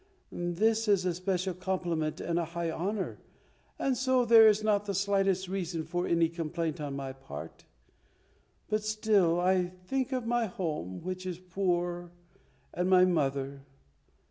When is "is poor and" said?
11.27-12.89